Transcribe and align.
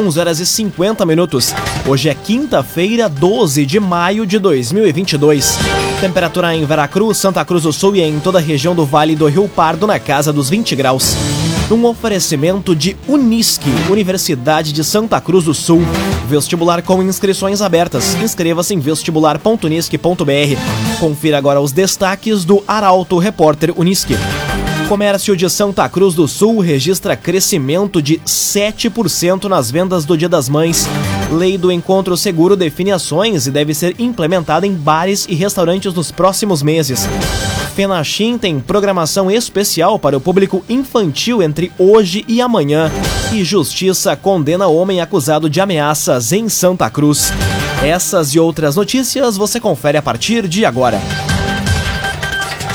11 0.00 0.18
horas 0.18 0.40
e 0.40 0.46
50 0.46 1.04
minutos. 1.04 1.54
Hoje 1.86 2.08
é 2.08 2.14
quinta-feira, 2.14 3.06
12 3.06 3.66
de 3.66 3.78
maio 3.78 4.24
de 4.24 4.38
2022. 4.38 5.58
Temperatura 6.00 6.54
em 6.54 6.64
Veracruz, 6.64 7.18
Santa 7.18 7.44
Cruz 7.44 7.64
do 7.64 7.72
Sul 7.72 7.96
e 7.96 8.00
em 8.00 8.18
toda 8.18 8.38
a 8.38 8.40
região 8.40 8.74
do 8.74 8.86
Vale 8.86 9.14
do 9.14 9.26
Rio 9.26 9.46
Pardo 9.46 9.86
na 9.86 9.98
casa 9.98 10.32
dos 10.32 10.48
20 10.48 10.74
graus. 10.74 11.14
Um 11.70 11.84
oferecimento 11.84 12.74
de 12.74 12.96
Unisque, 13.06 13.70
Universidade 13.90 14.72
de 14.72 14.82
Santa 14.82 15.20
Cruz 15.20 15.44
do 15.44 15.52
Sul. 15.52 15.82
Vestibular 16.26 16.80
com 16.80 17.02
inscrições 17.02 17.60
abertas. 17.60 18.14
Inscreva-se 18.14 18.72
em 18.72 18.80
vestibular.unisque.br. 18.80 20.98
Confira 20.98 21.36
agora 21.36 21.60
os 21.60 21.72
destaques 21.72 22.44
do 22.44 22.64
Arauto 22.66 23.18
Repórter 23.18 23.74
Unisque. 23.76 24.16
Comércio 24.90 25.36
de 25.36 25.48
Santa 25.48 25.88
Cruz 25.88 26.16
do 26.16 26.26
Sul 26.26 26.58
registra 26.58 27.14
crescimento 27.14 28.02
de 28.02 28.18
7% 28.26 29.44
nas 29.44 29.70
vendas 29.70 30.04
do 30.04 30.18
Dia 30.18 30.28
das 30.28 30.48
Mães. 30.48 30.84
Lei 31.30 31.56
do 31.56 31.70
Encontro 31.70 32.16
Seguro 32.16 32.56
define 32.56 32.90
ações 32.90 33.46
e 33.46 33.52
deve 33.52 33.72
ser 33.72 33.94
implementada 34.00 34.66
em 34.66 34.74
bares 34.74 35.26
e 35.28 35.34
restaurantes 35.36 35.94
nos 35.94 36.10
próximos 36.10 36.60
meses. 36.60 37.06
Fenachim 37.76 38.36
tem 38.36 38.58
programação 38.58 39.30
especial 39.30 39.96
para 39.96 40.16
o 40.16 40.20
público 40.20 40.64
infantil 40.68 41.40
entre 41.40 41.70
hoje 41.78 42.24
e 42.26 42.40
amanhã. 42.40 42.90
E 43.32 43.44
Justiça 43.44 44.16
condena 44.16 44.66
homem 44.66 45.00
acusado 45.00 45.48
de 45.48 45.60
ameaças 45.60 46.32
em 46.32 46.48
Santa 46.48 46.90
Cruz. 46.90 47.32
Essas 47.80 48.34
e 48.34 48.40
outras 48.40 48.74
notícias 48.74 49.36
você 49.36 49.60
confere 49.60 49.98
a 49.98 50.02
partir 50.02 50.48
de 50.48 50.64
agora. 50.64 51.00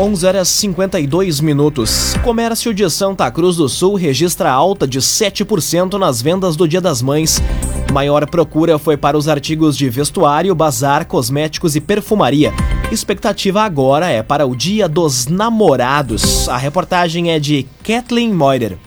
11 0.00 0.26
horas 0.26 0.48
52 0.48 1.42
minutos. 1.42 2.14
Comércio 2.24 2.72
de 2.72 2.88
Santa 2.88 3.30
Cruz 3.30 3.56
do 3.56 3.68
Sul 3.68 3.96
registra 3.96 4.50
alta 4.50 4.88
de 4.88 4.98
7% 4.98 5.98
nas 5.98 6.22
vendas 6.22 6.56
do 6.56 6.66
Dia 6.66 6.80
das 6.80 7.02
Mães. 7.02 7.38
Maior 7.92 8.26
procura 8.26 8.78
foi 8.78 8.96
para 8.96 9.18
os 9.18 9.28
artigos 9.28 9.76
de 9.76 9.90
vestuário, 9.90 10.54
bazar, 10.54 11.04
cosméticos 11.04 11.76
e 11.76 11.82
perfumaria. 11.82 12.50
Expectativa 12.90 13.60
agora 13.60 14.08
é 14.08 14.22
para 14.22 14.46
o 14.46 14.56
Dia 14.56 14.88
dos 14.88 15.26
Namorados. 15.26 16.48
A 16.48 16.56
reportagem 16.56 17.30
é 17.30 17.38
de 17.38 17.66
Kathleen 17.84 18.32
Moider. 18.32 18.78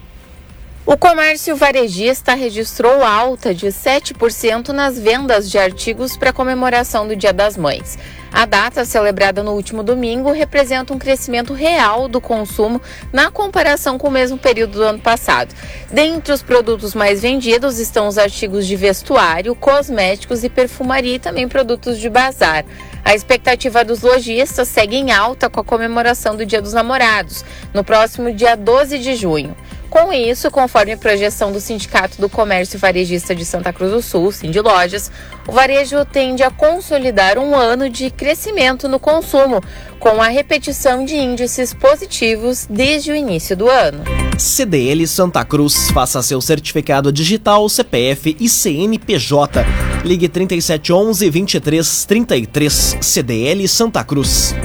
O 0.86 0.98
comércio 0.98 1.56
varejista 1.56 2.34
registrou 2.34 3.06
alta 3.06 3.54
de 3.54 3.68
7% 3.68 4.70
nas 4.70 5.00
vendas 5.00 5.50
de 5.50 5.58
artigos 5.58 6.18
para 6.18 6.34
comemoração 6.34 7.08
do 7.08 7.16
Dia 7.16 7.32
das 7.32 7.56
Mães. 7.56 7.98
A 8.34 8.46
data, 8.46 8.84
celebrada 8.84 9.42
no 9.42 9.54
último 9.54 9.82
domingo, 9.82 10.34
representa 10.34 10.94
um 10.94 11.00
crescimento 11.00 11.54
real 11.54 12.10
do 12.10 12.20
consumo 12.20 12.82
na 13.14 13.32
comparação 13.32 13.98
com 13.98 14.10
o 14.10 14.12
mesmo 14.12 14.38
período 14.38 14.74
do 14.74 14.84
ano 14.84 15.00
passado. 15.00 15.56
Dentre 15.90 16.34
os 16.34 16.44
produtos 16.44 16.94
mais 16.94 17.22
vendidos 17.22 17.80
estão 17.80 18.06
os 18.10 18.18
artigos 18.18 18.68
de 18.68 18.76
vestuário, 18.76 19.56
cosméticos 19.56 20.44
e 20.44 20.50
perfumaria 20.50 21.16
e 21.16 21.20
também 21.20 21.48
produtos 21.48 21.98
de 21.98 22.10
bazar. 22.10 22.66
A 23.06 23.16
expectativa 23.16 23.86
dos 23.86 24.02
lojistas 24.02 24.68
segue 24.68 24.98
em 24.98 25.12
alta 25.12 25.50
com 25.50 25.60
a 25.60 25.64
comemoração 25.64 26.36
do 26.36 26.46
Dia 26.46 26.62
dos 26.62 26.74
Namorados, 26.74 27.46
no 27.74 27.84
próximo 27.84 28.34
dia 28.34 28.58
12 28.58 28.98
de 28.98 29.16
junho. 29.16 29.56
Com 29.94 30.12
isso, 30.12 30.50
conforme 30.50 30.98
projeção 30.98 31.52
do 31.52 31.60
Sindicato 31.60 32.20
do 32.20 32.28
Comércio 32.28 32.80
Varejista 32.80 33.36
de 33.36 33.46
Santa 33.46 33.72
Cruz 33.72 33.92
do 33.92 34.02
Sul, 34.02 34.32
Cindy 34.32 34.60
Lojas, 34.60 35.12
o 35.48 35.52
varejo 35.52 36.04
tende 36.04 36.42
a 36.42 36.50
consolidar 36.50 37.38
um 37.38 37.56
ano 37.56 37.88
de 37.88 38.10
crescimento 38.10 38.90
no 38.90 39.00
consumo, 39.00 39.62
com 40.00 40.20
a 40.20 40.30
repetição 40.30 41.06
de 41.06 41.16
índices 41.16 41.76
positivos 41.76 42.66
desde 42.68 43.12
o 43.12 43.16
início 43.16 43.56
do 43.56 43.70
ano. 43.70 44.04
CDL 44.36 45.06
Santa 45.06 45.46
Cruz, 45.46 45.92
faça 45.92 46.24
seu 46.24 46.42
certificado 46.42 47.12
digital, 47.12 47.70
CPF 47.70 48.36
e 48.40 48.50
CNPJ. 48.50 49.64
Ligue 50.04 50.28
3711 50.28 51.30
2333 51.30 52.98
CDL 53.00 53.68
Santa 53.68 54.04
Cruz. 54.04 54.56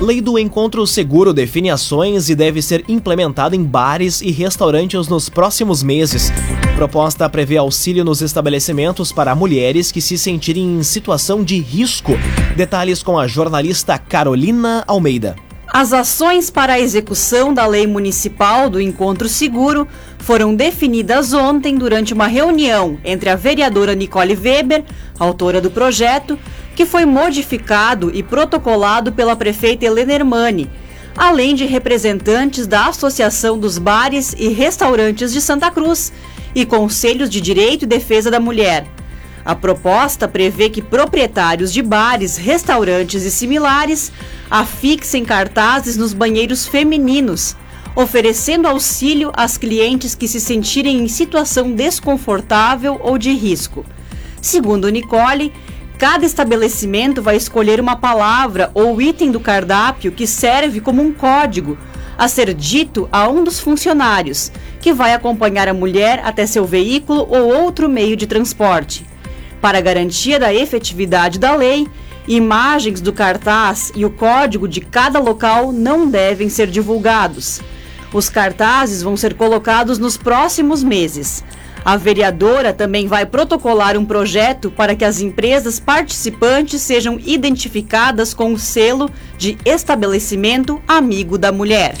Lei 0.00 0.22
do 0.22 0.38
Encontro 0.38 0.86
Seguro 0.86 1.30
define 1.34 1.68
ações 1.68 2.30
e 2.30 2.34
deve 2.34 2.62
ser 2.62 2.82
implementada 2.88 3.54
em 3.54 3.62
bares 3.62 4.22
e 4.22 4.30
restaurantes 4.30 5.08
nos 5.08 5.28
próximos 5.28 5.82
meses. 5.82 6.32
Proposta 6.74 7.28
prevê 7.28 7.58
auxílio 7.58 8.02
nos 8.02 8.22
estabelecimentos 8.22 9.12
para 9.12 9.34
mulheres 9.34 9.92
que 9.92 10.00
se 10.00 10.16
sentirem 10.16 10.78
em 10.78 10.82
situação 10.82 11.44
de 11.44 11.60
risco. 11.60 12.12
Detalhes 12.56 13.02
com 13.02 13.18
a 13.18 13.26
jornalista 13.26 13.98
Carolina 13.98 14.82
Almeida. 14.86 15.36
As 15.72 15.92
ações 15.92 16.50
para 16.50 16.72
a 16.72 16.80
execução 16.80 17.52
da 17.52 17.66
Lei 17.66 17.86
Municipal 17.86 18.70
do 18.70 18.80
Encontro 18.80 19.28
Seguro 19.28 19.86
foram 20.18 20.54
definidas 20.54 21.32
ontem 21.32 21.76
durante 21.76 22.12
uma 22.12 22.26
reunião 22.26 22.98
entre 23.04 23.28
a 23.28 23.36
vereadora 23.36 23.94
Nicole 23.94 24.34
Weber, 24.34 24.82
autora 25.16 25.60
do 25.60 25.70
projeto, 25.70 26.36
que 26.80 26.86
foi 26.86 27.04
modificado 27.04 28.10
e 28.14 28.22
protocolado 28.22 29.12
pela 29.12 29.36
prefeita 29.36 29.84
Helena 29.84 30.14
Hermani, 30.14 30.70
além 31.14 31.54
de 31.54 31.66
representantes 31.66 32.66
da 32.66 32.86
Associação 32.86 33.58
dos 33.58 33.76
Bares 33.76 34.34
e 34.38 34.48
Restaurantes 34.48 35.30
de 35.30 35.42
Santa 35.42 35.70
Cruz 35.70 36.10
e 36.54 36.64
Conselhos 36.64 37.28
de 37.28 37.38
Direito 37.38 37.82
e 37.82 37.86
Defesa 37.86 38.30
da 38.30 38.40
Mulher. 38.40 38.86
A 39.44 39.54
proposta 39.54 40.26
prevê 40.26 40.70
que 40.70 40.80
proprietários 40.80 41.70
de 41.70 41.82
bares, 41.82 42.38
restaurantes 42.38 43.24
e 43.24 43.30
similares 43.30 44.10
afixem 44.50 45.22
cartazes 45.22 45.98
nos 45.98 46.14
banheiros 46.14 46.66
femininos, 46.66 47.54
oferecendo 47.94 48.66
auxílio 48.66 49.30
às 49.36 49.58
clientes 49.58 50.14
que 50.14 50.26
se 50.26 50.40
sentirem 50.40 51.00
em 51.00 51.08
situação 51.08 51.72
desconfortável 51.72 52.98
ou 53.02 53.18
de 53.18 53.32
risco. 53.32 53.84
Segundo 54.40 54.88
Nicole, 54.88 55.52
Cada 56.00 56.24
estabelecimento 56.24 57.20
vai 57.20 57.36
escolher 57.36 57.78
uma 57.78 57.94
palavra 57.94 58.70
ou 58.72 59.02
item 59.02 59.30
do 59.30 59.38
cardápio 59.38 60.10
que 60.10 60.26
serve 60.26 60.80
como 60.80 61.02
um 61.02 61.12
código 61.12 61.76
a 62.16 62.26
ser 62.26 62.54
dito 62.54 63.06
a 63.12 63.28
um 63.28 63.44
dos 63.44 63.60
funcionários, 63.60 64.50
que 64.80 64.94
vai 64.94 65.12
acompanhar 65.12 65.68
a 65.68 65.74
mulher 65.74 66.22
até 66.24 66.46
seu 66.46 66.64
veículo 66.64 67.26
ou 67.28 67.54
outro 67.54 67.86
meio 67.86 68.16
de 68.16 68.26
transporte. 68.26 69.04
Para 69.60 69.82
garantia 69.82 70.38
da 70.38 70.54
efetividade 70.54 71.38
da 71.38 71.54
lei, 71.54 71.86
imagens 72.26 73.02
do 73.02 73.12
cartaz 73.12 73.92
e 73.94 74.02
o 74.02 74.10
código 74.10 74.66
de 74.66 74.80
cada 74.80 75.18
local 75.18 75.70
não 75.70 76.08
devem 76.08 76.48
ser 76.48 76.68
divulgados. 76.68 77.60
Os 78.10 78.30
cartazes 78.30 79.02
vão 79.02 79.18
ser 79.18 79.34
colocados 79.34 79.98
nos 79.98 80.16
próximos 80.16 80.82
meses. 80.82 81.44
A 81.84 81.96
vereadora 81.96 82.72
também 82.72 83.06
vai 83.06 83.24
protocolar 83.24 83.96
um 83.96 84.04
projeto 84.04 84.70
para 84.70 84.94
que 84.94 85.04
as 85.04 85.20
empresas 85.20 85.80
participantes 85.80 86.82
sejam 86.82 87.18
identificadas 87.24 88.34
com 88.34 88.52
o 88.52 88.58
selo 88.58 89.10
de 89.38 89.56
estabelecimento 89.64 90.80
amigo 90.86 91.38
da 91.38 91.50
mulher. 91.50 91.94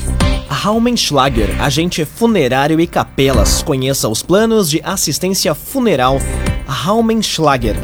Raumenschlager, 0.48 1.62
agente 1.62 2.04
funerário 2.04 2.80
e 2.80 2.86
capelas. 2.86 3.62
Conheça 3.62 4.08
os 4.08 4.22
planos 4.22 4.68
de 4.68 4.80
assistência 4.84 5.54
funeral 5.54 6.18
Raumenschlager. 6.66 7.76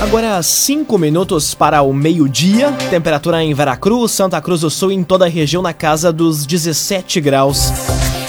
Agora 0.00 0.42
5 0.42 0.98
minutos 0.98 1.54
para 1.54 1.80
o 1.80 1.94
meio-dia. 1.94 2.72
Temperatura 2.90 3.42
em 3.42 3.54
Veracruz, 3.54 4.10
Santa 4.10 4.40
Cruz 4.40 4.60
do 4.60 4.68
Sul 4.68 4.90
e 4.90 4.96
em 4.96 5.04
toda 5.04 5.26
a 5.26 5.28
região 5.28 5.62
na 5.62 5.72
casa 5.72 6.12
dos 6.12 6.44
17 6.44 7.20
graus. 7.20 7.72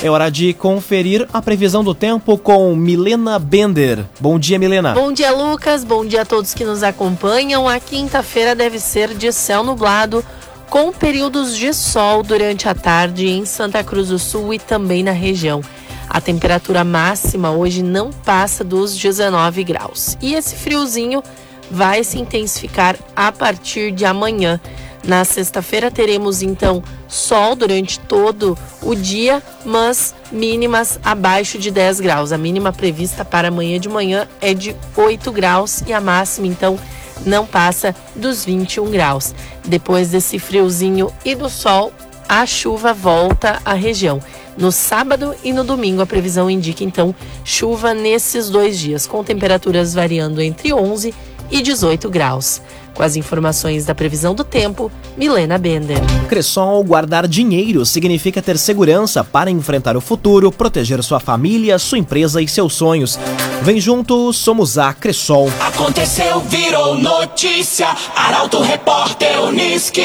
É 0.03 0.09
hora 0.09 0.29
de 0.29 0.53
conferir 0.53 1.25
a 1.31 1.41
previsão 1.41 1.81
do 1.81 1.95
tempo 1.95 2.37
com 2.37 2.75
Milena 2.75 3.39
Bender. 3.39 4.03
Bom 4.19 4.37
dia, 4.37 4.59
Milena. 4.59 4.93
Bom 4.93 5.13
dia, 5.13 5.31
Lucas. 5.31 5.85
Bom 5.85 6.05
dia 6.05 6.23
a 6.23 6.25
todos 6.25 6.53
que 6.53 6.65
nos 6.65 6.83
acompanham. 6.83 7.69
A 7.69 7.79
quinta-feira 7.79 8.53
deve 8.53 8.81
ser 8.81 9.13
de 9.13 9.31
céu 9.31 9.63
nublado, 9.63 10.21
com 10.69 10.91
períodos 10.91 11.55
de 11.55 11.73
sol 11.73 12.21
durante 12.21 12.67
a 12.67 12.75
tarde 12.75 13.29
em 13.29 13.45
Santa 13.45 13.81
Cruz 13.81 14.09
do 14.09 14.19
Sul 14.19 14.53
e 14.53 14.59
também 14.59 15.03
na 15.03 15.13
região. 15.13 15.61
A 16.09 16.19
temperatura 16.19 16.83
máxima 16.83 17.51
hoje 17.51 17.81
não 17.81 18.11
passa 18.11 18.61
dos 18.61 18.97
19 18.97 19.63
graus. 19.63 20.17
E 20.21 20.33
esse 20.33 20.53
friozinho 20.53 21.23
vai 21.71 22.03
se 22.03 22.19
intensificar 22.19 22.97
a 23.15 23.31
partir 23.31 23.89
de 23.93 24.03
amanhã. 24.03 24.59
Na 25.05 25.25
sexta-feira 25.25 25.91
teremos 25.91 26.41
então 26.41 26.81
sol 27.09 27.55
durante 27.55 27.99
todo 27.99 28.57
o 28.81 28.95
dia, 28.95 29.43
mas 29.65 30.15
mínimas 30.31 30.97
abaixo 31.03 31.57
de 31.57 31.69
10 31.69 31.99
graus. 31.99 32.31
A 32.31 32.37
mínima 32.37 32.71
prevista 32.71 33.25
para 33.25 33.49
amanhã 33.49 33.79
de 33.79 33.89
manhã 33.89 34.27
é 34.39 34.53
de 34.53 34.75
8 34.95 35.31
graus 35.31 35.83
e 35.85 35.91
a 35.91 35.99
máxima 35.99 36.47
então 36.47 36.79
não 37.25 37.45
passa 37.45 37.93
dos 38.15 38.45
21 38.45 38.89
graus. 38.91 39.35
Depois 39.65 40.09
desse 40.09 40.39
friozinho 40.39 41.11
e 41.25 41.35
do 41.35 41.49
sol, 41.49 41.91
a 42.27 42.45
chuva 42.45 42.93
volta 42.93 43.61
à 43.65 43.73
região. 43.73 44.21
No 44.57 44.71
sábado 44.71 45.35
e 45.43 45.51
no 45.51 45.63
domingo, 45.63 46.01
a 46.01 46.05
previsão 46.05 46.49
indica 46.49 46.83
então 46.83 47.13
chuva 47.43 47.93
nesses 47.93 48.49
dois 48.49 48.79
dias, 48.79 49.05
com 49.05 49.23
temperaturas 49.23 49.93
variando 49.93 50.41
entre 50.41 50.73
11 50.73 51.13
e 51.51 51.61
18 51.61 52.09
graus. 52.09 52.61
Com 52.93 53.03
as 53.03 53.15
informações 53.15 53.85
da 53.85 53.95
previsão 53.95 54.35
do 54.35 54.43
tempo, 54.43 54.91
Milena 55.17 55.57
Bender. 55.57 55.97
Cressol 56.27 56.83
guardar 56.83 57.27
dinheiro 57.27 57.85
significa 57.85 58.41
ter 58.41 58.57
segurança 58.57 59.23
para 59.23 59.49
enfrentar 59.49 59.97
o 59.97 60.01
futuro, 60.01 60.51
proteger 60.51 61.01
sua 61.03 61.19
família, 61.19 61.79
sua 61.79 61.97
empresa 61.97 62.41
e 62.41 62.47
seus 62.47 62.73
sonhos. 62.73 63.17
Vem 63.61 63.79
junto, 63.79 64.31
somos 64.33 64.77
a 64.77 64.93
Cressol. 64.93 65.49
Aconteceu, 65.59 66.39
virou 66.41 66.97
notícia. 66.97 67.87
Arauto 68.15 68.61
Repórter 68.61 69.41
Uniski. 69.41 70.03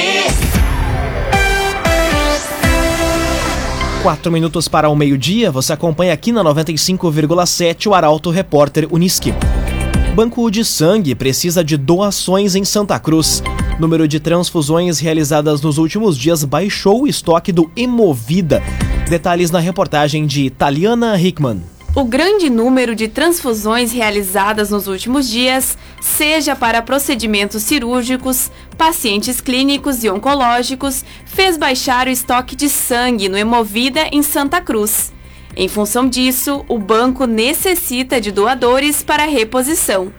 Quatro 4.02 4.30
minutos 4.30 4.68
para 4.68 4.88
o 4.88 4.96
meio-dia, 4.96 5.50
você 5.50 5.72
acompanha 5.72 6.12
aqui 6.12 6.30
na 6.30 6.42
95,7 6.44 7.88
o 7.88 7.94
Arauto 7.94 8.30
Repórter 8.30 8.86
Uniski. 8.90 9.34
Banco 10.14 10.50
de 10.50 10.64
Sangue 10.64 11.14
precisa 11.14 11.62
de 11.62 11.76
doações 11.76 12.54
em 12.54 12.64
Santa 12.64 12.98
Cruz. 12.98 13.42
Número 13.78 14.08
de 14.08 14.18
transfusões 14.18 14.98
realizadas 14.98 15.60
nos 15.62 15.78
últimos 15.78 16.16
dias 16.16 16.42
baixou 16.42 17.02
o 17.02 17.06
estoque 17.06 17.52
do 17.52 17.70
Emovida. 17.76 18.62
Detalhes 19.08 19.50
na 19.50 19.60
reportagem 19.60 20.26
de 20.26 20.50
Taliana 20.50 21.18
Hickman. 21.20 21.62
O 21.94 22.04
grande 22.04 22.50
número 22.50 22.94
de 22.94 23.08
transfusões 23.08 23.92
realizadas 23.92 24.70
nos 24.70 24.86
últimos 24.86 25.28
dias, 25.28 25.78
seja 26.00 26.54
para 26.54 26.82
procedimentos 26.82 27.62
cirúrgicos, 27.62 28.50
pacientes 28.76 29.40
clínicos 29.40 30.04
e 30.04 30.10
oncológicos, 30.10 31.04
fez 31.24 31.56
baixar 31.56 32.06
o 32.06 32.10
estoque 32.10 32.54
de 32.54 32.68
sangue 32.68 33.28
no 33.28 33.36
Hemovida 33.36 34.08
em 34.12 34.22
Santa 34.22 34.60
Cruz. 34.60 35.12
Em 35.60 35.66
função 35.66 36.08
disso, 36.08 36.64
o 36.68 36.78
banco 36.78 37.26
necessita 37.26 38.20
de 38.20 38.30
doadores 38.30 39.02
para 39.02 39.24
reposição. 39.24 40.12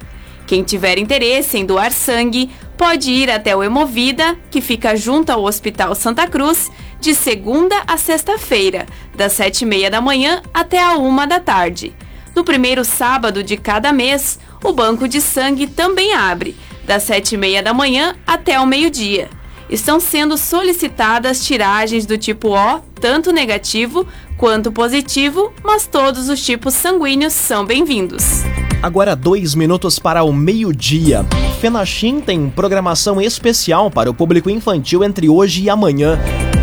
Quem 0.46 0.64
tiver 0.64 1.00
interesse 1.00 1.58
em 1.58 1.66
doar 1.66 1.94
sangue 1.94 2.50
pode 2.78 3.10
ir 3.10 3.32
até 3.32 3.56
o 3.56 3.64
Hemovida, 3.64 4.38
que 4.52 4.60
fica 4.60 4.98
junto 4.98 5.30
ao 5.30 5.46
Hospital 5.46 5.96
Santa 5.96 6.28
Cruz, 6.28 6.70
de 7.00 7.16
segunda 7.16 7.84
a 7.88 7.96
sexta-feira, 7.96 8.86
das 9.16 9.32
sete 9.32 9.62
e 9.62 9.66
meia 9.66 9.90
da 9.90 10.02
manhã 10.02 10.42
até 10.54 10.84
a 10.84 10.98
uma 10.98 11.26
da 11.26 11.40
tarde. 11.40 11.96
No 12.36 12.44
primeiro 12.44 12.84
sábado 12.84 13.42
de 13.42 13.56
cada 13.56 13.94
mês, 13.94 14.42
o 14.62 14.74
banco 14.74 15.08
de 15.08 15.22
sangue 15.22 15.68
também 15.68 16.14
abre, 16.14 16.54
das 16.84 17.04
sete 17.04 17.36
e 17.36 17.38
meia 17.38 17.64
da 17.64 17.74
manhã 17.74 18.14
até 18.28 18.60
o 18.60 18.68
meio-dia. 18.68 19.30
Estão 19.70 20.02
sendo 20.02 20.36
solicitadas 20.36 21.46
tiragens 21.46 22.06
do 22.06 22.18
tipo 22.18 22.50
O, 22.50 22.80
tanto 23.00 23.32
negativo 23.32 24.06
quanto 24.40 24.72
positivo, 24.72 25.52
mas 25.62 25.86
todos 25.86 26.30
os 26.30 26.44
tipos 26.44 26.74
sanguíneos 26.74 27.34
são 27.34 27.66
bem-vindos. 27.66 28.24
Agora 28.82 29.14
dois 29.14 29.54
minutos 29.54 30.00
para 30.00 30.24
o 30.24 30.32
meio-dia. 30.32 31.26
Fenachim 31.60 32.22
tem 32.22 32.50
programação 32.50 33.20
especial 33.22 33.92
para 33.92 34.10
o 34.10 34.14
público 34.14 34.50
infantil 34.50 35.04
entre 35.04 35.28
hoje 35.28 35.64
e 35.64 35.70
amanhã. 35.70 36.18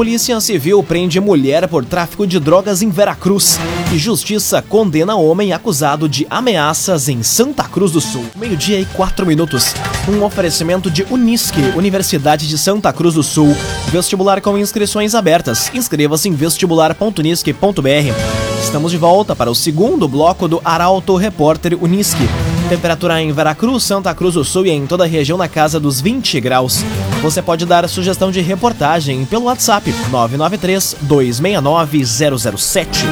Polícia 0.00 0.40
Civil 0.40 0.82
prende 0.82 1.20
mulher 1.20 1.68
por 1.68 1.84
tráfico 1.84 2.26
de 2.26 2.40
drogas 2.40 2.80
em 2.80 2.88
Veracruz. 2.88 3.60
E 3.92 3.98
Justiça 3.98 4.62
condena 4.62 5.14
homem 5.14 5.52
acusado 5.52 6.08
de 6.08 6.26
ameaças 6.30 7.06
em 7.06 7.22
Santa 7.22 7.64
Cruz 7.64 7.92
do 7.92 8.00
Sul. 8.00 8.24
Meio-dia 8.34 8.80
e 8.80 8.86
quatro 8.86 9.26
minutos. 9.26 9.74
Um 10.08 10.24
oferecimento 10.24 10.90
de 10.90 11.06
Unisque, 11.10 11.60
Universidade 11.76 12.48
de 12.48 12.56
Santa 12.56 12.90
Cruz 12.94 13.12
do 13.12 13.22
Sul. 13.22 13.54
Vestibular 13.88 14.40
com 14.40 14.56
inscrições 14.56 15.14
abertas. 15.14 15.70
Inscreva-se 15.74 16.30
em 16.30 16.32
vestibular.unisque.br. 16.32 18.62
Estamos 18.62 18.92
de 18.92 18.96
volta 18.96 19.36
para 19.36 19.50
o 19.50 19.54
segundo 19.54 20.08
bloco 20.08 20.48
do 20.48 20.62
Arauto 20.64 21.14
Repórter 21.16 21.76
Unisque. 21.78 22.26
Temperatura 22.70 23.20
em 23.20 23.30
Veracruz, 23.32 23.82
Santa 23.82 24.14
Cruz 24.14 24.32
do 24.32 24.46
Sul 24.46 24.64
e 24.64 24.70
em 24.70 24.86
toda 24.86 25.04
a 25.04 25.06
região 25.06 25.36
na 25.36 25.46
casa 25.46 25.78
dos 25.78 26.00
20 26.00 26.40
graus. 26.40 26.82
Você 27.22 27.42
pode 27.42 27.66
dar 27.66 27.86
sugestão 27.86 28.30
de 28.30 28.40
reportagem 28.40 29.26
pelo 29.26 29.44
WhatsApp 29.44 29.90
993 30.10 30.96
269 31.02 32.06
007. 32.06 33.04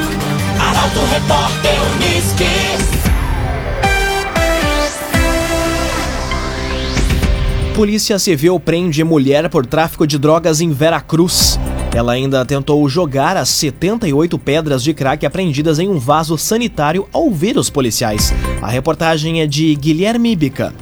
Arauto 0.59 0.99
Repórter 1.11 1.75
Uniski. 1.95 2.45
Polícia 7.75 8.17
Civil 8.17 8.59
prende 8.59 9.03
mulher 9.03 9.47
por 9.47 9.65
tráfico 9.65 10.07
de 10.07 10.17
drogas 10.17 10.59
em 10.59 10.71
Veracruz. 10.71 11.59
Ela 11.95 12.13
ainda 12.13 12.43
tentou 12.43 12.89
jogar 12.89 13.37
as 13.37 13.49
78 13.49 14.39
pedras 14.39 14.83
de 14.83 14.93
crack 14.93 15.23
apreendidas 15.23 15.77
em 15.77 15.87
um 15.87 15.99
vaso 15.99 16.35
sanitário 16.35 17.07
ao 17.13 17.29
ver 17.29 17.57
os 17.57 17.69
policiais. 17.69 18.33
A 18.59 18.67
reportagem 18.67 19.41
é 19.41 19.47
de 19.47 19.73
Guilherme 19.75 20.35
Bica. 20.35 20.73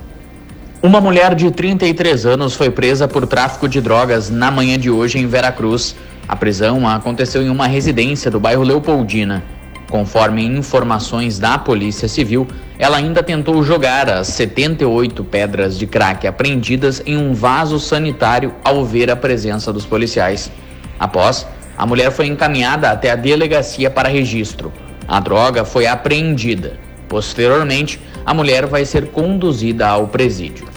Uma 0.87 1.01
mulher 1.01 1.35
de 1.35 1.51
33 1.51 2.25
anos 2.25 2.55
foi 2.55 2.69
presa 2.69 3.09
por 3.09 3.27
tráfico 3.27 3.67
de 3.67 3.81
drogas 3.81 4.29
na 4.29 4.49
manhã 4.49 4.79
de 4.79 4.89
hoje 4.89 5.19
em 5.19 5.27
Veracruz. 5.27 5.97
A 6.25 6.33
prisão 6.33 6.87
aconteceu 6.87 7.43
em 7.43 7.49
uma 7.49 7.67
residência 7.67 8.31
do 8.31 8.39
bairro 8.39 8.63
Leopoldina. 8.63 9.43
Conforme 9.89 10.45
informações 10.45 11.39
da 11.39 11.57
Polícia 11.57 12.07
Civil, 12.07 12.47
ela 12.79 12.95
ainda 12.95 13.21
tentou 13.21 13.61
jogar 13.63 14.09
as 14.09 14.27
78 14.27 15.25
pedras 15.25 15.77
de 15.77 15.85
crack 15.85 16.25
apreendidas 16.25 17.03
em 17.05 17.17
um 17.17 17.33
vaso 17.33 17.81
sanitário 17.81 18.55
ao 18.63 18.85
ver 18.85 19.11
a 19.11 19.15
presença 19.17 19.73
dos 19.73 19.85
policiais. 19.85 20.49
Após, 20.97 21.45
a 21.77 21.85
mulher 21.85 22.13
foi 22.13 22.27
encaminhada 22.27 22.89
até 22.89 23.11
a 23.11 23.15
delegacia 23.17 23.91
para 23.91 24.07
registro. 24.07 24.71
A 25.05 25.19
droga 25.19 25.65
foi 25.65 25.85
apreendida. 25.85 26.79
Posteriormente, 27.09 27.99
a 28.25 28.33
mulher 28.33 28.65
vai 28.65 28.85
ser 28.85 29.07
conduzida 29.07 29.85
ao 29.85 30.07
presídio. 30.07 30.76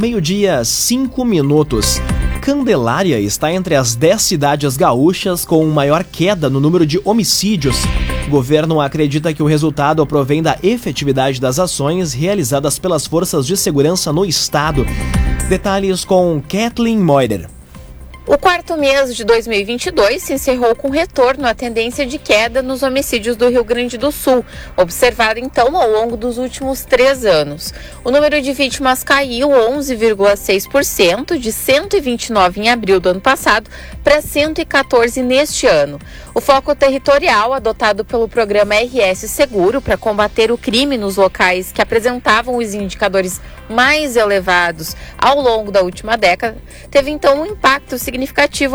Meio-dia, 0.00 0.64
5 0.64 1.22
minutos. 1.26 2.00
Candelária 2.40 3.20
está 3.20 3.52
entre 3.52 3.74
as 3.74 3.94
10 3.94 4.22
cidades 4.22 4.74
gaúchas 4.74 5.44
com 5.44 5.62
maior 5.66 6.04
queda 6.04 6.48
no 6.48 6.58
número 6.58 6.86
de 6.86 6.98
homicídios. 7.04 7.76
O 8.26 8.30
governo 8.30 8.80
acredita 8.80 9.34
que 9.34 9.42
o 9.42 9.46
resultado 9.46 10.06
provém 10.06 10.42
da 10.42 10.58
efetividade 10.62 11.38
das 11.38 11.58
ações 11.58 12.14
realizadas 12.14 12.78
pelas 12.78 13.06
forças 13.06 13.46
de 13.46 13.58
segurança 13.58 14.10
no 14.10 14.24
estado. 14.24 14.86
Detalhes 15.50 16.02
com 16.02 16.42
Kathleen 16.48 16.98
Moider. 16.98 17.59
O 18.32 18.38
quarto 18.38 18.76
mês 18.76 19.16
de 19.16 19.24
2022 19.24 20.22
se 20.22 20.34
encerrou 20.34 20.76
com 20.76 20.88
retorno 20.88 21.48
à 21.48 21.52
tendência 21.52 22.06
de 22.06 22.16
queda 22.16 22.62
nos 22.62 22.80
homicídios 22.80 23.34
do 23.34 23.48
Rio 23.48 23.64
Grande 23.64 23.98
do 23.98 24.12
Sul, 24.12 24.44
observada 24.76 25.40
então 25.40 25.76
ao 25.76 25.90
longo 25.90 26.16
dos 26.16 26.38
últimos 26.38 26.84
três 26.84 27.24
anos. 27.24 27.74
O 28.04 28.10
número 28.12 28.40
de 28.40 28.52
vítimas 28.52 29.02
caiu 29.02 29.48
11,6%, 29.48 31.36
de 31.38 31.50
129 31.50 32.60
em 32.60 32.70
abril 32.70 33.00
do 33.00 33.08
ano 33.08 33.20
passado 33.20 33.68
para 34.04 34.22
114 34.22 35.20
neste 35.24 35.66
ano. 35.66 35.98
O 36.32 36.40
foco 36.40 36.72
territorial 36.72 37.52
adotado 37.52 38.04
pelo 38.04 38.28
programa 38.28 38.76
RS 38.76 39.28
Seguro 39.28 39.82
para 39.82 39.96
combater 39.96 40.52
o 40.52 40.56
crime 40.56 40.96
nos 40.96 41.16
locais 41.16 41.72
que 41.72 41.82
apresentavam 41.82 42.58
os 42.58 42.74
indicadores 42.74 43.40
mais 43.68 44.14
elevados 44.14 44.94
ao 45.18 45.40
longo 45.40 45.70
da 45.70 45.80
última 45.80 46.16
década 46.16 46.56
teve 46.90 47.10
então 47.10 47.42
um 47.42 47.46
impacto 47.46 47.96
significativo 47.98 48.19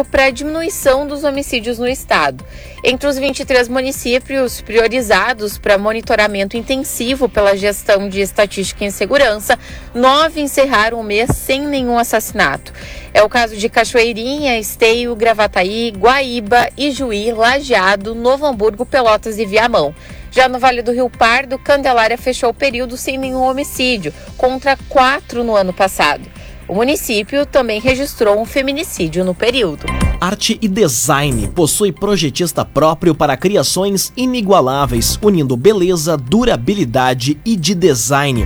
para 0.09 0.25
a 0.25 0.29
diminuição 0.29 1.07
dos 1.07 1.23
homicídios 1.23 1.77
no 1.77 1.87
estado. 1.87 2.43
Entre 2.83 3.07
os 3.07 3.17
23 3.17 3.67
municípios 3.67 4.61
priorizados 4.61 5.57
para 5.57 5.77
monitoramento 5.77 6.57
intensivo 6.57 7.27
pela 7.27 7.57
gestão 7.57 8.07
de 8.09 8.21
estatística 8.21 8.85
e 8.85 8.91
segurança, 8.91 9.57
nove 9.93 10.41
encerraram 10.41 10.99
o 10.99 11.03
mês 11.03 11.29
sem 11.35 11.61
nenhum 11.67 11.97
assassinato. 11.97 12.73
É 13.13 13.23
o 13.23 13.29
caso 13.29 13.55
de 13.55 13.69
Cachoeirinha, 13.69 14.59
Esteio, 14.59 15.15
Gravataí, 15.15 15.91
Guaíba, 15.91 16.69
Ijuí, 16.77 17.31
Lajeado, 17.31 18.13
Novo 18.13 18.45
Hamburgo, 18.45 18.85
Pelotas 18.85 19.39
e 19.39 19.45
Viamão. 19.45 19.93
Já 20.35 20.49
no 20.49 20.59
Vale 20.59 20.81
do 20.81 20.91
Rio 20.91 21.09
Pardo, 21.09 21.57
Candelária 21.57 22.17
fechou 22.17 22.49
o 22.49 22.53
período 22.53 22.97
sem 22.97 23.17
nenhum 23.17 23.41
homicídio, 23.41 24.13
contra 24.37 24.77
quatro 24.89 25.45
no 25.45 25.55
ano 25.55 25.71
passado. 25.71 26.34
O 26.67 26.73
município 26.73 27.45
também 27.45 27.79
registrou 27.79 28.41
um 28.41 28.45
feminicídio 28.45 29.23
no 29.23 29.35
período. 29.35 29.85
Arte 30.19 30.57
e 30.61 30.67
Design 30.67 31.47
possui 31.49 31.91
projetista 31.91 32.65
próprio 32.65 33.13
para 33.13 33.37
criações 33.37 34.11
inigualáveis, 34.17 35.19
unindo 35.21 35.55
beleza, 35.55 36.17
durabilidade 36.17 37.37
e 37.45 37.55
de 37.55 37.75
design. 37.75 38.45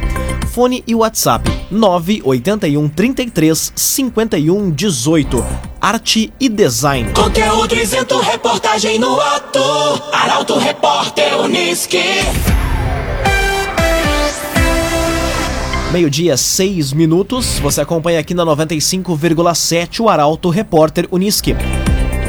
Fone 0.49 0.83
e 0.85 0.95
WhatsApp 0.95 1.49
981 1.71 2.89
33 2.89 3.71
51 3.75 4.71
18. 4.71 5.45
Arte 5.79 6.33
e 6.39 6.49
Design. 6.49 7.13
Conteúdo 7.13 7.75
isento, 7.75 8.19
reportagem 8.19 8.99
no 8.99 9.17
ato. 9.21 9.61
Arauto 10.11 10.57
Repórter 10.57 11.39
Uniski. 11.39 12.03
Meio-dia, 15.91 16.37
seis 16.37 16.93
minutos. 16.93 17.57
Você 17.57 17.81
acompanha 17.81 18.19
aqui 18.19 18.35
na 18.35 18.45
95,7 18.45 20.01
o 20.01 20.07
Arauto 20.07 20.51
Repórter 20.51 21.07
Uniski. 21.11 21.55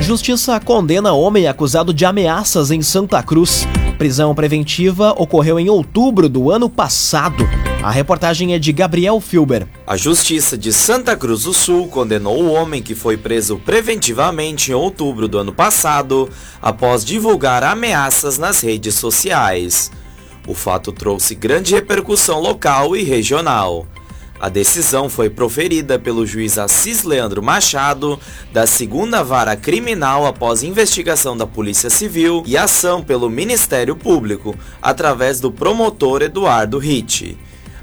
Justiça 0.00 0.58
condena 0.58 1.12
homem 1.12 1.46
acusado 1.46 1.92
de 1.92 2.06
ameaças 2.06 2.70
em 2.70 2.80
Santa 2.80 3.22
Cruz. 3.22 3.68
Prisão 3.98 4.34
preventiva 4.34 5.14
ocorreu 5.18 5.60
em 5.60 5.68
outubro 5.68 6.26
do 6.26 6.50
ano 6.50 6.70
passado. 6.70 7.46
A 7.82 7.90
reportagem 7.90 8.54
é 8.54 8.58
de 8.58 8.72
Gabriel 8.72 9.20
Filber. 9.20 9.66
A 9.86 9.94
Justiça 9.94 10.56
de 10.56 10.72
Santa 10.72 11.14
Cruz 11.14 11.42
do 11.42 11.52
Sul 11.52 11.86
condenou 11.88 12.42
o 12.42 12.50
homem 12.50 12.80
que 12.80 12.94
foi 12.94 13.18
preso 13.18 13.58
preventivamente 13.58 14.70
em 14.70 14.74
outubro 14.74 15.28
do 15.28 15.36
ano 15.36 15.52
passado 15.52 16.30
após 16.62 17.04
divulgar 17.04 17.62
ameaças 17.62 18.38
nas 18.38 18.62
redes 18.62 18.94
sociais. 18.94 19.90
O 20.46 20.54
fato 20.54 20.92
trouxe 20.92 21.34
grande 21.34 21.74
repercussão 21.74 22.40
local 22.40 22.96
e 22.96 23.02
regional. 23.02 23.86
A 24.40 24.48
decisão 24.48 25.10
foi 25.10 25.28
proferida 25.28 25.98
pelo 25.98 26.26
juiz 26.26 26.56
Assis 26.56 27.02
Leandro 27.02 27.42
Machado, 27.42 28.18
da 28.50 28.66
segunda 28.66 29.22
vara 29.22 29.54
criminal 29.54 30.26
após 30.26 30.62
investigação 30.62 31.36
da 31.36 31.46
Polícia 31.46 31.90
Civil 31.90 32.42
e 32.46 32.56
ação 32.56 33.02
pelo 33.02 33.28
Ministério 33.28 33.94
Público, 33.94 34.56
através 34.80 35.40
do 35.40 35.52
promotor 35.52 36.22
Eduardo 36.22 36.78
Ritt. 36.78 37.36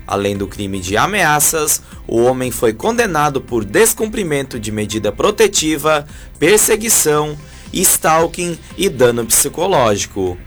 Além 0.07 0.35
do 0.35 0.47
crime 0.47 0.79
de 0.79 0.97
ameaças, 0.97 1.83
o 2.07 2.23
homem 2.23 2.49
foi 2.49 2.73
condenado 2.73 3.39
por 3.39 3.63
descumprimento 3.63 4.59
de 4.59 4.71
medida 4.71 5.11
protetiva, 5.11 6.07
perseguição, 6.39 7.37
stalking 7.71 8.57
e 8.75 8.89
dano 8.89 9.25
psicológico. 9.25 10.37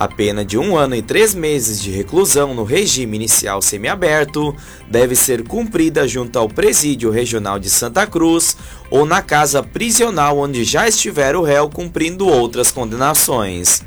A 0.00 0.08
pena 0.08 0.46
de 0.46 0.56
um 0.56 0.78
ano 0.78 0.94
e 0.94 1.02
três 1.02 1.34
meses 1.34 1.78
de 1.78 1.90
reclusão 1.90 2.54
no 2.54 2.64
regime 2.64 3.18
inicial 3.18 3.60
semiaberto 3.60 4.56
deve 4.88 5.14
ser 5.14 5.46
cumprida 5.46 6.08
junto 6.08 6.38
ao 6.38 6.48
Presídio 6.48 7.10
Regional 7.10 7.58
de 7.58 7.68
Santa 7.68 8.06
Cruz 8.06 8.56
ou 8.90 9.04
na 9.04 9.20
casa 9.20 9.62
prisional 9.62 10.38
onde 10.38 10.64
já 10.64 10.88
estiver 10.88 11.36
o 11.36 11.42
réu 11.42 11.68
cumprindo 11.68 12.26
outras 12.26 12.72
condenações. 12.72 13.82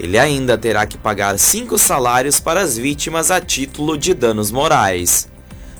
Ele 0.00 0.16
ainda 0.16 0.56
terá 0.56 0.86
que 0.86 0.96
pagar 0.96 1.38
cinco 1.38 1.76
salários 1.76 2.40
para 2.40 2.62
as 2.62 2.78
vítimas 2.78 3.30
a 3.30 3.38
título 3.38 3.98
de 3.98 4.14
danos 4.14 4.50
morais. 4.50 5.28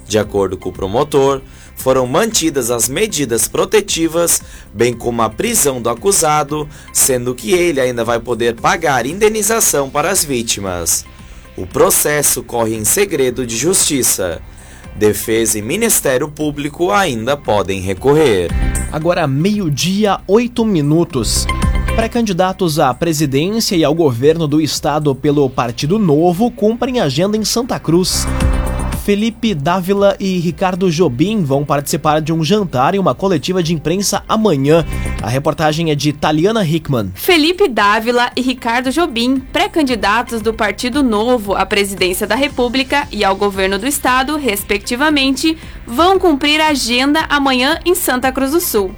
De 0.06 0.18
acordo 0.18 0.58
com 0.58 0.68
o 0.68 0.74
promotor, 0.74 1.40
foram 1.76 2.06
mantidas 2.06 2.70
as 2.70 2.88
medidas 2.88 3.48
protetivas, 3.48 4.42
bem 4.72 4.92
como 4.92 5.22
a 5.22 5.30
prisão 5.30 5.80
do 5.80 5.88
acusado, 5.88 6.68
sendo 6.92 7.34
que 7.34 7.52
ele 7.52 7.80
ainda 7.80 8.04
vai 8.04 8.18
poder 8.18 8.54
pagar 8.54 9.06
indenização 9.06 9.90
para 9.90 10.10
as 10.10 10.24
vítimas. 10.24 11.04
O 11.56 11.66
processo 11.66 12.42
corre 12.42 12.74
em 12.74 12.84
segredo 12.84 13.46
de 13.46 13.56
justiça. 13.56 14.40
Defesa 14.96 15.58
e 15.58 15.62
Ministério 15.62 16.28
Público 16.28 16.90
ainda 16.90 17.36
podem 17.36 17.80
recorrer. 17.80 18.50
Agora, 18.92 19.26
meio-dia, 19.26 20.20
oito 20.26 20.64
minutos. 20.64 21.46
Pré-candidatos 21.96 22.78
à 22.78 22.92
presidência 22.92 23.76
e 23.76 23.84
ao 23.84 23.94
governo 23.94 24.48
do 24.48 24.60
estado 24.60 25.14
pelo 25.14 25.48
Partido 25.48 25.98
Novo 25.98 26.50
cumprem 26.50 27.00
agenda 27.00 27.36
em 27.36 27.44
Santa 27.44 27.78
Cruz. 27.78 28.26
Felipe 29.04 29.54
Dávila 29.54 30.16
e 30.18 30.38
Ricardo 30.38 30.90
Jobim 30.90 31.44
vão 31.44 31.62
participar 31.62 32.22
de 32.22 32.32
um 32.32 32.42
jantar 32.42 32.94
e 32.94 32.98
uma 32.98 33.14
coletiva 33.14 33.62
de 33.62 33.74
imprensa 33.74 34.24
amanhã. 34.26 34.82
A 35.22 35.28
reportagem 35.28 35.90
é 35.90 35.94
de 35.94 36.10
Taliana 36.10 36.64
Hickman. 36.64 37.12
Felipe 37.14 37.68
Dávila 37.68 38.30
e 38.34 38.40
Ricardo 38.40 38.90
Jobim, 38.90 39.40
pré-candidatos 39.52 40.40
do 40.40 40.54
Partido 40.54 41.02
Novo 41.02 41.54
à 41.54 41.66
presidência 41.66 42.26
da 42.26 42.34
República 42.34 43.06
e 43.12 43.22
ao 43.22 43.36
governo 43.36 43.78
do 43.78 43.86
estado, 43.86 44.38
respectivamente, 44.38 45.54
vão 45.86 46.18
cumprir 46.18 46.58
a 46.58 46.68
agenda 46.68 47.26
amanhã 47.28 47.78
em 47.84 47.94
Santa 47.94 48.32
Cruz 48.32 48.52
do 48.52 48.60
Sul. 48.60 48.94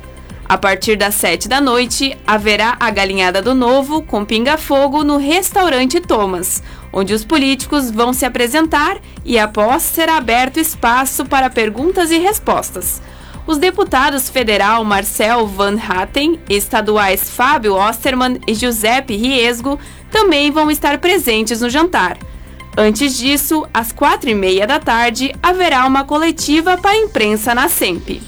A 0.48 0.56
partir 0.56 0.94
das 0.94 1.16
7 1.16 1.48
da 1.48 1.60
noite, 1.60 2.16
haverá 2.24 2.76
a 2.78 2.88
galinhada 2.90 3.42
do 3.42 3.52
novo 3.52 4.02
com 4.02 4.24
pinga-fogo 4.24 5.02
no 5.02 5.16
restaurante 5.16 5.98
Thomas, 5.98 6.62
onde 6.92 7.12
os 7.14 7.24
políticos 7.24 7.90
vão 7.90 8.12
se 8.12 8.24
apresentar 8.24 8.98
e 9.24 9.38
após 9.38 9.82
será 9.82 10.16
aberto 10.16 10.58
espaço 10.58 11.24
para 11.24 11.50
perguntas 11.50 12.10
e 12.10 12.18
respostas. 12.18 13.00
Os 13.46 13.58
deputados 13.58 14.28
federal 14.28 14.84
Marcel 14.84 15.46
Van 15.46 15.76
Hatten, 15.78 16.40
estaduais 16.48 17.30
Fábio 17.30 17.74
Osterman 17.74 18.40
e 18.46 18.54
Giuseppe 18.54 19.16
Riesgo 19.16 19.78
também 20.10 20.50
vão 20.50 20.70
estar 20.70 20.98
presentes 20.98 21.60
no 21.60 21.70
jantar. 21.70 22.18
Antes 22.78 23.16
disso, 23.16 23.66
às 23.72 23.90
quatro 23.90 24.28
e 24.28 24.34
meia 24.34 24.66
da 24.66 24.78
tarde, 24.78 25.34
haverá 25.42 25.86
uma 25.86 26.04
coletiva 26.04 26.76
para 26.76 26.90
a 26.90 26.96
imprensa 26.96 27.54
na 27.54 27.70
SEMP. 27.70 28.20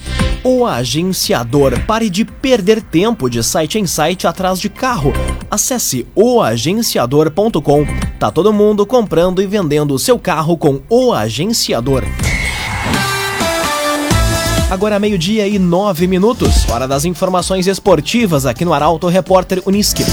O 0.42 0.64
agenciador. 0.64 1.78
Pare 1.84 2.08
de 2.08 2.24
perder 2.24 2.80
tempo 2.80 3.28
de 3.28 3.42
site 3.42 3.78
em 3.78 3.86
site 3.86 4.26
atrás 4.26 4.58
de 4.58 4.70
carro. 4.70 5.12
Acesse 5.50 6.06
oagenciador.com. 6.14 7.86
Tá 8.18 8.30
todo 8.30 8.50
mundo 8.50 8.86
comprando 8.86 9.42
e 9.42 9.46
vendendo 9.46 9.92
o 9.92 9.98
seu 9.98 10.18
carro 10.18 10.56
com 10.56 10.80
o 10.88 11.12
agenciador. 11.12 12.04
Agora 14.70 14.98
meio-dia 14.98 15.46
e 15.46 15.58
nove 15.58 16.06
minutos. 16.06 16.68
Hora 16.70 16.88
das 16.88 17.04
informações 17.04 17.66
esportivas 17.66 18.46
aqui 18.46 18.64
no 18.64 18.72
Arauto 18.72 19.08
Repórter 19.08 19.62
Uniski. 19.66 20.04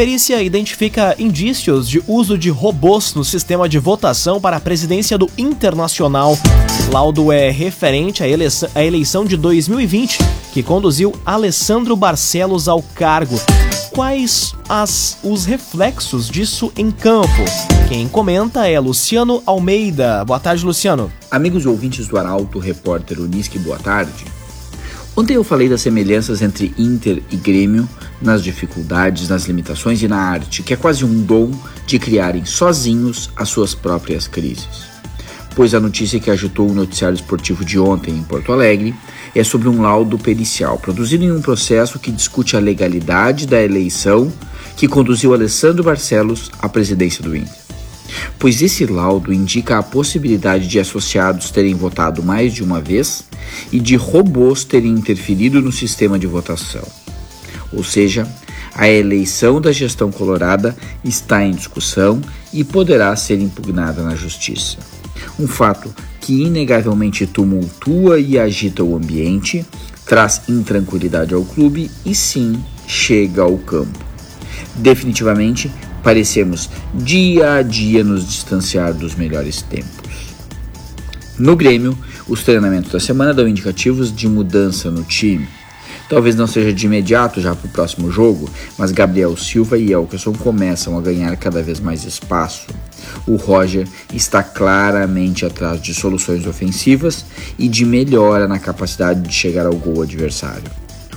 Perícia 0.00 0.42
identifica 0.42 1.14
indícios 1.18 1.86
de 1.86 2.02
uso 2.08 2.38
de 2.38 2.48
robôs 2.48 3.12
no 3.12 3.22
sistema 3.22 3.68
de 3.68 3.78
votação 3.78 4.40
para 4.40 4.56
a 4.56 4.60
presidência 4.60 5.18
do 5.18 5.28
Internacional. 5.36 6.38
Laudo 6.90 7.30
é 7.30 7.50
referente 7.50 8.22
à 8.22 8.26
eleição, 8.26 8.70
à 8.74 8.82
eleição 8.82 9.26
de 9.26 9.36
2020, 9.36 10.16
que 10.54 10.62
conduziu 10.62 11.14
Alessandro 11.26 11.94
Barcelos 11.96 12.66
ao 12.66 12.82
cargo. 12.82 13.38
quais 13.90 14.54
as, 14.66 15.18
os 15.22 15.44
reflexos 15.44 16.30
disso 16.30 16.72
em 16.78 16.90
campo. 16.90 17.44
Quem 17.86 18.08
comenta 18.08 18.66
é 18.66 18.80
Luciano 18.80 19.42
Almeida. 19.44 20.24
Boa 20.24 20.40
tarde, 20.40 20.64
Luciano. 20.64 21.12
Amigos 21.30 21.66
ouvintes 21.66 22.08
do 22.08 22.16
Arauto, 22.16 22.58
repórter 22.58 23.20
Unisque, 23.20 23.58
boa 23.58 23.78
tarde. 23.78 24.39
Ontem 25.16 25.34
eu 25.34 25.44
falei 25.44 25.68
das 25.68 25.82
semelhanças 25.82 26.40
entre 26.40 26.72
Inter 26.78 27.22
e 27.30 27.36
Grêmio 27.36 27.88
nas 28.22 28.42
dificuldades, 28.42 29.28
nas 29.28 29.44
limitações 29.44 30.02
e 30.02 30.08
na 30.08 30.16
arte, 30.18 30.62
que 30.62 30.72
é 30.72 30.76
quase 30.76 31.04
um 31.04 31.22
dom 31.22 31.50
de 31.86 31.98
criarem 31.98 32.44
sozinhos 32.44 33.30
as 33.36 33.48
suas 33.48 33.74
próprias 33.74 34.28
crises. 34.28 34.88
Pois 35.54 35.74
a 35.74 35.80
notícia 35.80 36.20
que 36.20 36.30
agitou 36.30 36.70
o 36.70 36.74
noticiário 36.74 37.16
esportivo 37.16 37.64
de 37.64 37.78
ontem 37.78 38.14
em 38.14 38.22
Porto 38.22 38.52
Alegre 38.52 38.94
é 39.34 39.42
sobre 39.42 39.68
um 39.68 39.82
laudo 39.82 40.18
pericial 40.18 40.78
produzido 40.78 41.24
em 41.24 41.32
um 41.32 41.42
processo 41.42 41.98
que 41.98 42.12
discute 42.12 42.56
a 42.56 42.60
legalidade 42.60 43.46
da 43.46 43.60
eleição 43.60 44.32
que 44.76 44.88
conduziu 44.88 45.34
Alessandro 45.34 45.82
Barcelos 45.82 46.50
à 46.58 46.68
presidência 46.68 47.22
do 47.22 47.36
Inter. 47.36 47.69
Pois 48.38 48.62
esse 48.62 48.86
laudo 48.86 49.32
indica 49.32 49.78
a 49.78 49.82
possibilidade 49.82 50.66
de 50.66 50.78
associados 50.78 51.50
terem 51.50 51.74
votado 51.74 52.22
mais 52.22 52.52
de 52.52 52.62
uma 52.62 52.80
vez 52.80 53.24
e 53.72 53.78
de 53.78 53.96
robôs 53.96 54.64
terem 54.64 54.92
interferido 54.92 55.60
no 55.60 55.72
sistema 55.72 56.18
de 56.18 56.26
votação. 56.26 56.86
Ou 57.72 57.84
seja, 57.84 58.26
a 58.74 58.88
eleição 58.88 59.60
da 59.60 59.72
gestão 59.72 60.10
colorada 60.10 60.76
está 61.04 61.44
em 61.44 61.52
discussão 61.52 62.20
e 62.52 62.64
poderá 62.64 63.14
ser 63.16 63.40
impugnada 63.40 64.02
na 64.02 64.14
justiça. 64.14 64.78
Um 65.38 65.46
fato 65.46 65.92
que 66.20 66.42
inegavelmente 66.42 67.26
tumultua 67.26 68.20
e 68.20 68.38
agita 68.38 68.84
o 68.84 68.96
ambiente, 68.96 69.64
traz 70.06 70.42
intranquilidade 70.48 71.34
ao 71.34 71.44
clube 71.44 71.90
e 72.04 72.14
sim 72.14 72.62
chega 72.86 73.42
ao 73.42 73.56
campo. 73.58 73.98
Definitivamente, 74.76 75.70
parecemos 76.02 76.68
dia 76.94 77.54
a 77.54 77.62
dia 77.62 78.02
nos 78.02 78.26
distanciar 78.26 78.92
dos 78.92 79.14
melhores 79.14 79.62
tempos. 79.62 80.34
No 81.38 81.56
Grêmio, 81.56 81.96
os 82.28 82.42
treinamentos 82.42 82.92
da 82.92 83.00
semana 83.00 83.32
dão 83.32 83.48
indicativos 83.48 84.14
de 84.14 84.28
mudança 84.28 84.90
no 84.90 85.02
time. 85.02 85.48
Talvez 86.10 86.34
não 86.34 86.46
seja 86.46 86.72
de 86.72 86.86
imediato 86.86 87.40
já 87.40 87.54
para 87.54 87.68
o 87.68 87.70
próximo 87.70 88.10
jogo, 88.10 88.50
mas 88.76 88.90
Gabriel 88.90 89.36
Silva 89.36 89.78
e 89.78 89.92
Elkerson 89.92 90.32
começam 90.32 90.98
a 90.98 91.00
ganhar 91.00 91.34
cada 91.36 91.62
vez 91.62 91.78
mais 91.78 92.04
espaço. 92.04 92.66
O 93.26 93.36
Roger 93.36 93.86
está 94.12 94.42
claramente 94.42 95.46
atrás 95.46 95.80
de 95.80 95.94
soluções 95.94 96.46
ofensivas 96.46 97.24
e 97.58 97.68
de 97.68 97.84
melhora 97.84 98.48
na 98.48 98.58
capacidade 98.58 99.22
de 99.22 99.32
chegar 99.32 99.66
ao 99.66 99.74
gol 99.74 100.02
adversário. 100.02 100.70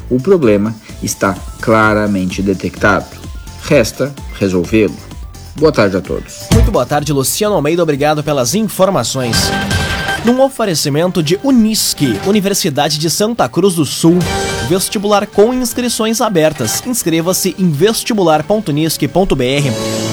O 0.09 0.19
problema 0.19 0.75
está 1.01 1.33
claramente 1.59 2.41
detectado. 2.41 3.22
Resta 3.63 4.13
resolvê-lo. 4.37 4.95
Boa 5.55 5.71
tarde 5.71 5.95
a 5.97 6.01
todos. 6.01 6.47
Muito 6.53 6.71
boa 6.71 6.85
tarde, 6.85 7.11
Luciano 7.13 7.55
Almeida. 7.55 7.81
Obrigado 7.81 8.21
pelas 8.23 8.53
informações. 8.55 9.37
Num 10.25 10.41
oferecimento 10.41 11.23
de 11.23 11.39
Unisque, 11.43 12.19
Universidade 12.25 12.97
de 12.97 13.09
Santa 13.09 13.47
Cruz 13.47 13.75
do 13.75 13.85
Sul, 13.85 14.17
vestibular 14.67 15.27
com 15.27 15.53
inscrições 15.53 16.19
abertas. 16.21 16.83
Inscreva-se 16.85 17.55
em 17.59 17.69
vestibular.unisque.br. 17.69 20.12